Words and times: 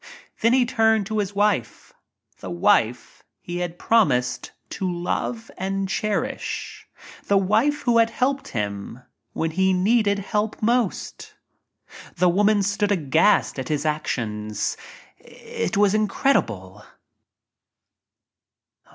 Then 0.39 0.53
he 0.53 0.65
turned 0.65 1.05
to 1.05 1.19
his 1.19 1.35
wife— 1.35 1.93
*■ 2.37 2.39
the 2.39 2.49
wife 2.49 3.21
he 3.39 3.57
had 3.59 3.77
promised 3.77 4.51
to 4.71 4.91
love 4.91 5.51
and 5.59 5.87
cherish— 5.87 6.87
the 7.27 7.37
wife 7.37 7.81
who 7.83 7.99
had 7.99 8.09
helped 8.09 8.47
him 8.47 9.03
when 9.33 9.51
he 9.51 9.73
needed 9.73 10.17
help 10.17 10.59
most. 10.59 11.35
The 12.15 12.29
woman 12.29 12.63
stood 12.63 12.91
aghast 12.91 13.59
at 13.59 13.69
his 13.69 13.85
actions. 13.85 14.75
Tt 15.69 15.77
was 15.77 15.93
in 15.93 16.07
credible 16.07 16.83